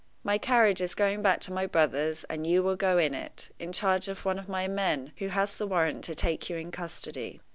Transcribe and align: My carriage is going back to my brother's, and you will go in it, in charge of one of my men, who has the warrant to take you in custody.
My 0.23 0.39
carriage 0.39 0.81
is 0.81 0.95
going 0.95 1.21
back 1.21 1.41
to 1.41 1.53
my 1.53 1.67
brother's, 1.67 2.23
and 2.23 2.47
you 2.47 2.63
will 2.63 2.75
go 2.75 2.97
in 2.97 3.13
it, 3.13 3.49
in 3.59 3.71
charge 3.71 4.07
of 4.07 4.25
one 4.25 4.39
of 4.39 4.49
my 4.49 4.67
men, 4.67 5.11
who 5.17 5.27
has 5.27 5.55
the 5.57 5.67
warrant 5.67 6.03
to 6.05 6.15
take 6.15 6.49
you 6.49 6.57
in 6.57 6.71
custody. 6.71 7.39